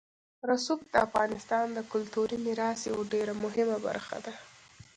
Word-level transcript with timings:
رسوب 0.49 0.79
د 0.91 0.95
افغانستان 1.07 1.65
د 1.73 1.79
کلتوري 1.91 2.37
میراث 2.45 2.79
یوه 2.89 3.03
ډېره 3.13 3.33
مهمه 3.43 3.77
برخه 3.87 4.17
ده. 4.25 4.33